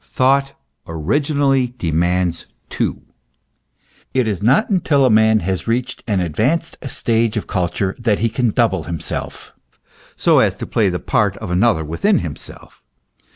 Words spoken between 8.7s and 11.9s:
himself, so as to play the part of another